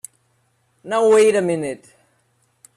Now 0.83 1.07
wait 1.11 1.35
a 1.35 1.43
minute! 1.43 1.93